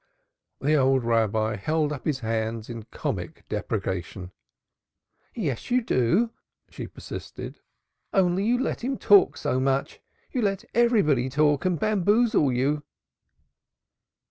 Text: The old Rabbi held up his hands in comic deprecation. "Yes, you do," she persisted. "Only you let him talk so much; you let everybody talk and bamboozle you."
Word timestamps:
The 0.59 0.73
old 0.75 1.03
Rabbi 1.03 1.57
held 1.57 1.93
up 1.93 2.05
his 2.05 2.21
hands 2.21 2.69
in 2.71 2.85
comic 2.89 3.47
deprecation. 3.49 4.31
"Yes, 5.35 5.69
you 5.69 5.83
do," 5.83 6.31
she 6.71 6.87
persisted. 6.87 7.59
"Only 8.11 8.43
you 8.45 8.57
let 8.57 8.83
him 8.83 8.97
talk 8.97 9.37
so 9.37 9.59
much; 9.59 9.99
you 10.31 10.41
let 10.41 10.65
everybody 10.73 11.29
talk 11.29 11.65
and 11.65 11.79
bamboozle 11.79 12.51
you." 12.51 12.81